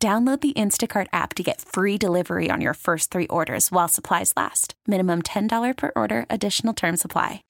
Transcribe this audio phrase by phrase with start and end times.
[0.00, 4.32] Download the Instacart app to get free delivery on your first three orders while supplies
[4.36, 4.74] last.
[4.86, 7.42] Minimum $10 per order, additional term supply.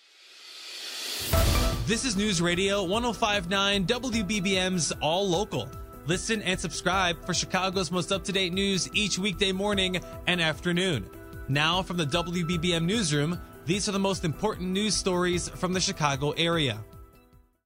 [1.85, 5.69] This is News Radio 1059 WBBM's All Local.
[6.07, 11.07] Listen and subscribe for Chicago's most up to date news each weekday morning and afternoon.
[11.49, 16.31] Now, from the WBBM Newsroom, these are the most important news stories from the Chicago
[16.31, 16.83] area.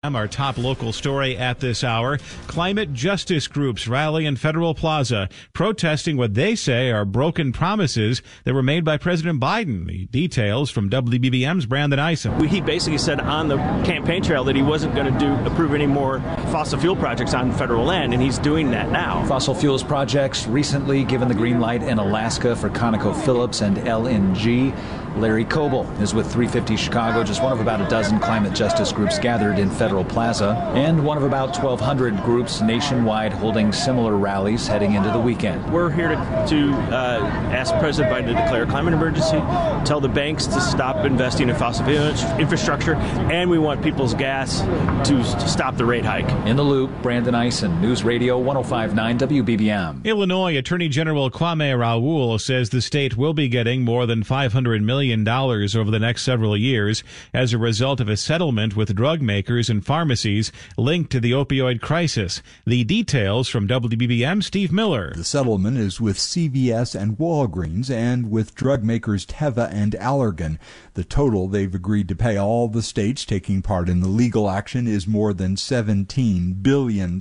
[0.05, 6.16] Our top local story at this hour climate justice groups rally in Federal Plaza, protesting
[6.16, 9.87] what they say are broken promises that were made by President Biden.
[9.87, 12.49] The details from WBBM's Brandon Ison.
[12.49, 15.87] He basically said on the campaign trail that he wasn't going to do approve any
[15.87, 16.18] more
[16.51, 19.24] fossil fuel projects on federal land, and he's doing that now.
[19.27, 24.77] Fossil fuels projects recently given the green light in Alaska for ConocoPhillips and LNG.
[25.16, 29.18] Larry Coble is with 350 Chicago, just one of about a dozen climate justice groups
[29.18, 34.95] gathered in Federal Plaza, and one of about 1,200 groups nationwide holding similar rallies heading
[34.95, 35.71] into the weekend.
[35.73, 37.21] We're here to, to uh,
[37.52, 39.38] ask President Biden to declare a climate emergency,
[39.85, 42.02] tell the banks to stop investing in fossil fuel
[42.40, 44.63] infrastructure, and we want Peoples Gas
[45.09, 46.30] to stop the rate hike.
[46.46, 50.05] In the loop, Brandon Ison, News Radio 1059 WBBM.
[50.05, 55.02] Illinois Attorney General Kwame Raoul says the state will be getting more than 500 million
[55.03, 57.03] million over the next several years
[57.35, 61.81] as a result of a settlement with drug makers and pharmacies linked to the opioid
[61.81, 62.41] crisis.
[62.65, 65.12] The details from WBBM Steve Miller.
[65.17, 70.59] The settlement is with CVS and Walgreens and with drug makers Teva and Allergan.
[70.95, 74.87] The total they've agreed to pay all the states taking part in the legal action
[74.87, 77.21] is more than $17 billion.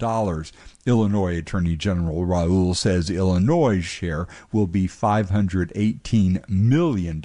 [0.86, 7.22] Illinois Attorney General Raoul says Illinois' share will be $518 million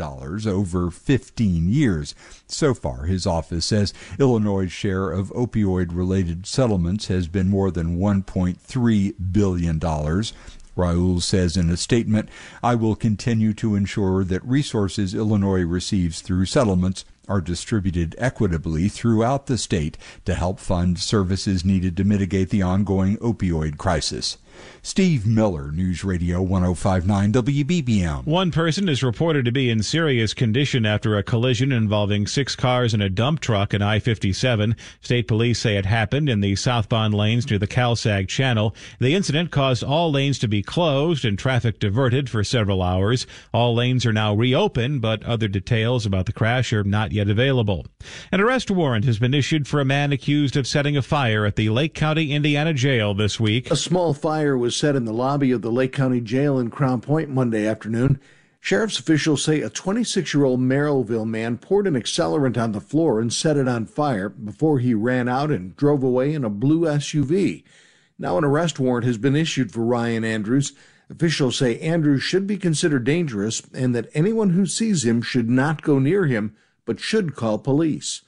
[0.46, 2.14] over 15 years.
[2.46, 7.98] So far, his office says Illinois' share of opioid related settlements has been more than
[7.98, 9.80] $1.3 billion.
[10.76, 12.28] Raoul says in a statement,
[12.62, 19.46] I will continue to ensure that resources Illinois receives through settlements are distributed equitably throughout
[19.46, 24.36] the state to help fund services needed to mitigate the ongoing opioid crisis.
[24.82, 28.24] Steve Miller, News Radio 1059 WBBM.
[28.24, 32.94] One person is reported to be in serious condition after a collision involving six cars
[32.94, 34.76] and a dump truck in I 57.
[35.00, 38.76] State police say it happened in the southbound lanes near the Cal-Sag Channel.
[39.00, 43.26] The incident caused all lanes to be closed and traffic diverted for several hours.
[43.52, 47.86] All lanes are now reopened, but other details about the crash are not yet available.
[48.30, 51.56] An arrest warrant has been issued for a man accused of setting a fire at
[51.56, 53.70] the Lake County, Indiana jail this week.
[53.70, 57.00] A small fire was set in the lobby of the Lake County Jail in Crown
[57.00, 58.20] Point Monday afternoon.
[58.60, 63.18] Sheriff's officials say a 26 year old Merrillville man poured an accelerant on the floor
[63.18, 66.80] and set it on fire before he ran out and drove away in a blue
[66.80, 67.64] SUV.
[68.18, 70.72] Now, an arrest warrant has been issued for Ryan Andrews.
[71.08, 75.80] Officials say Andrews should be considered dangerous and that anyone who sees him should not
[75.82, 78.22] go near him, but should call police.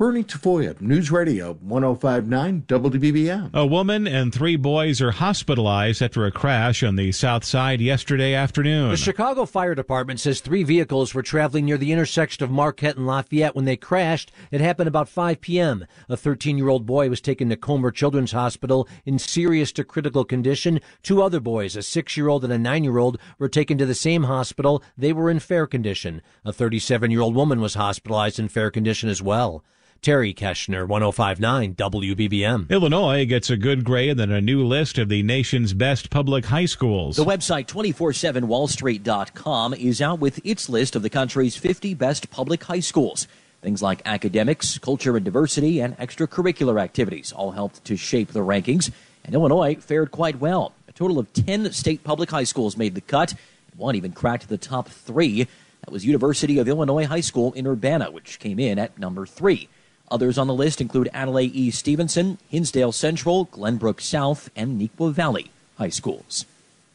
[0.00, 3.50] Bernie Tafoya, News Radio 1059 WBBM.
[3.52, 8.32] A woman and three boys are hospitalized after a crash on the south side yesterday
[8.32, 8.92] afternoon.
[8.92, 13.06] The Chicago Fire Department says three vehicles were traveling near the intersection of Marquette and
[13.06, 14.32] Lafayette when they crashed.
[14.50, 15.84] It happened about 5 p.m.
[16.08, 20.24] A 13 year old boy was taken to Comer Children's Hospital in serious to critical
[20.24, 20.80] condition.
[21.02, 23.84] Two other boys, a six year old and a nine year old, were taken to
[23.84, 24.82] the same hospital.
[24.96, 26.22] They were in fair condition.
[26.42, 29.62] A 37 year old woman was hospitalized in fair condition as well.
[30.02, 32.70] Terry Keshner, 1059 WBBM.
[32.70, 36.64] Illinois gets a good grade and a new list of the nation's best public high
[36.64, 37.16] schools.
[37.16, 42.80] The website 247wallstreet.com is out with its list of the country's 50 best public high
[42.80, 43.28] schools.
[43.60, 48.90] Things like academics, culture and diversity, and extracurricular activities all helped to shape the rankings.
[49.26, 50.72] And Illinois fared quite well.
[50.88, 53.34] A total of 10 state public high schools made the cut.
[53.76, 55.46] One even cracked the top three.
[55.84, 59.68] That was University of Illinois High School in Urbana, which came in at number three.
[60.10, 61.70] Others on the list include Adlai E.
[61.70, 66.46] Stevenson, Hinsdale Central, Glenbrook South, and Neuqua Valley High Schools.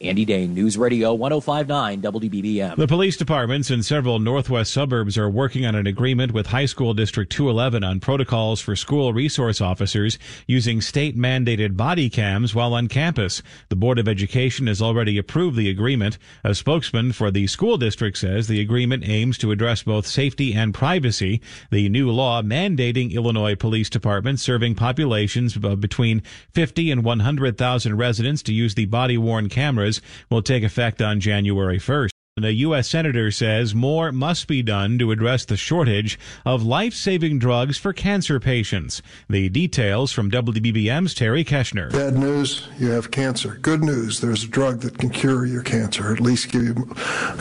[0.02, 2.76] Andy Dahn, News Radio 1059 WBBM.
[2.76, 6.94] The police departments in several northwest suburbs are working on an agreement with High School
[6.94, 12.90] District 211 on protocols for school resource officers using state mandated body cams while on
[12.90, 13.42] campus.
[13.70, 16.18] The Board of Education has already approved the agreement.
[16.44, 20.74] A spokesman for the school district says the agreement aims to address both safety and
[20.74, 21.40] privacy.
[21.72, 26.22] The new law mandating Illinois police departments serving populations of between
[26.52, 29.85] 50 and 100,000 residents to use the body worn cameras
[30.30, 32.10] will take effect on January 1st.
[32.38, 32.90] The U.S.
[32.90, 37.94] Senator says more must be done to address the shortage of life saving drugs for
[37.94, 39.02] cancer patients.
[39.30, 41.94] The details from WBBM's Terry Keshner.
[41.94, 43.58] Bad news, you have cancer.
[43.62, 46.74] Good news, there's a drug that can cure your cancer, at least give you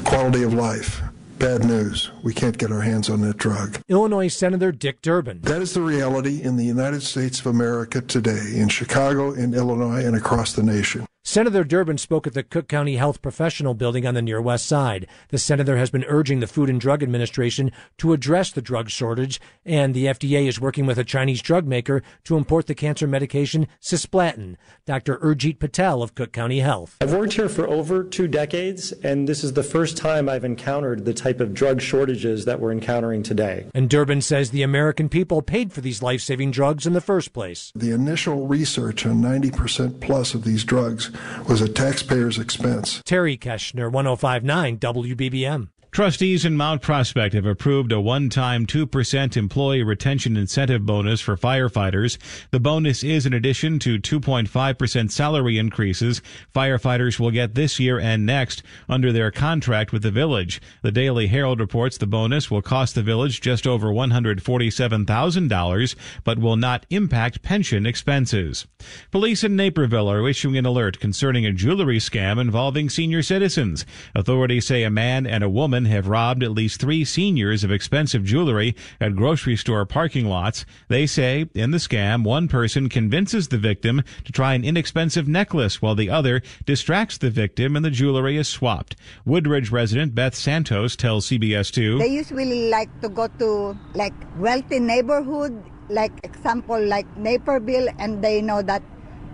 [0.05, 1.03] quality of life.
[1.41, 2.13] Bad news.
[2.23, 3.81] We can't get our hands on that drug.
[3.89, 5.41] Illinois Senator Dick Durbin.
[5.43, 10.05] That is the reality in the United States of America today, in Chicago, in Illinois,
[10.07, 11.05] and across the nation.
[11.35, 15.09] Senator Durbin spoke at the Cook County Health Professional Building on the near west side.
[15.31, 19.41] The senator has been urging the Food and Drug Administration to address the drug shortage,
[19.65, 23.67] and the FDA is working with a Chinese drug maker to import the cancer medication
[23.83, 24.55] cisplatin.
[24.87, 25.17] Dr.
[25.17, 26.99] Urjit Patel of Cook County Health.
[27.01, 31.05] I've worked here for over two decades, and this is the first time I've encountered
[31.05, 33.67] the type of drug shortages that we're encountering today.
[33.75, 37.33] And Durbin says the American people paid for these life saving drugs in the first
[37.33, 37.73] place.
[37.75, 41.11] The initial research on 90% plus of these drugs
[41.49, 43.03] was a taxpayer's expense.
[43.05, 45.69] Terry Keshner, 1059 WBBM.
[45.95, 52.19] Trustees in Mount Prospect have approved a one-time 2% employee retention incentive bonus for firefighters.
[52.51, 56.21] The bonus is in addition to 2.5% salary increases
[56.53, 60.61] firefighters will get this year and next under their contract with the village.
[60.83, 65.95] The Daily Herald reports the bonus will cost the village just over $147,000
[66.25, 68.67] but will not impact pension expenses.
[69.13, 73.87] Police in Naperville are issuing an alert concerning a jewelry scam involving senior citizens.
[74.17, 78.25] Authorities say a man and a woman have robbed at least three seniors of expensive
[78.25, 80.65] jewelry at grocery store parking lots.
[80.89, 85.83] They say in the scam, one person convinces the victim to try an inexpensive necklace
[85.83, 88.97] while the other distracts the victim and the jewelry is swapped.
[89.25, 91.99] Woodridge resident Beth Santos tells CBS 2.
[91.99, 98.41] They usually like to go to like wealthy neighborhood, like example like Naperville, and they
[98.41, 98.83] know that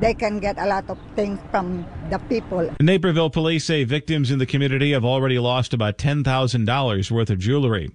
[0.01, 2.69] they can get a lot of things from the people.
[2.81, 7.91] Naperville police say victims in the community have already lost about $10,000 worth of jewelry.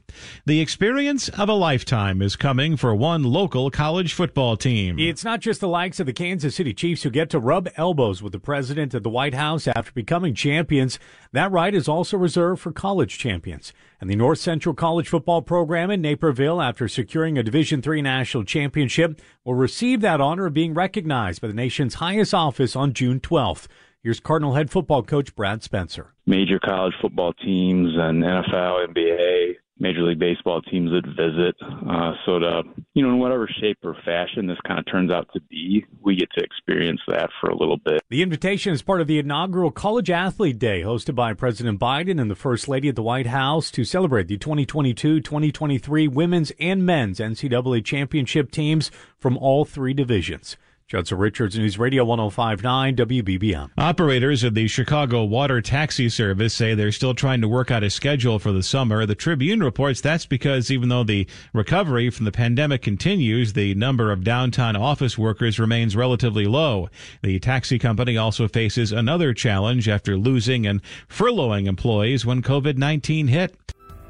[0.46, 5.00] The experience of a lifetime is coming for one local college football team.
[5.00, 8.22] It's not just the likes of the Kansas City Chiefs who get to rub elbows
[8.22, 11.00] with the president at the White House after becoming champions.
[11.32, 13.74] That right is also reserved for college champions.
[14.02, 18.44] And the North Central College football program in Naperville, after securing a Division III national
[18.44, 23.20] championship, will receive that honor of being recognized by the nation's highest office on June
[23.20, 23.68] 12th.
[24.04, 26.14] Here's Cardinal head football coach Brad Spencer.
[26.28, 31.56] Major college football teams and NFL, NBA, Major League Baseball teams that visit.
[31.62, 32.64] Uh, so to,
[32.94, 36.16] you know, in whatever shape or fashion this kind of turns out to be, we
[36.16, 38.02] get to experience that for a little bit.
[38.10, 42.32] The invitation is part of the inaugural College Athlete Day hosted by President Biden and
[42.32, 47.84] the First Lady at the White House to celebrate the 2022-2023 women's and men's NCAA
[47.84, 50.56] championship teams from all three divisions.
[50.88, 53.72] Judson Richards, News Radio 1059 WBBM.
[53.76, 57.90] Operators of the Chicago Water Taxi Service say they're still trying to work out a
[57.90, 59.04] schedule for the summer.
[59.08, 64.12] The Tribune reports that's because even though the recovery from the pandemic continues, the number
[64.12, 66.90] of downtown office workers remains relatively low.
[67.24, 73.58] The taxi company also faces another challenge after losing and furloughing employees when COVID-19 hit.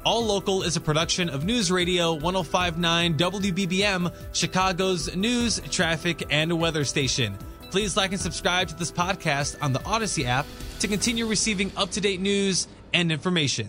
[0.06, 6.84] All Local is a production of News Radio 1059 WBBM, Chicago's news, traffic, and weather
[6.84, 7.36] station.
[7.72, 10.46] Please like and subscribe to this podcast on the Audacy app
[10.78, 13.68] to continue receiving up to date news and information.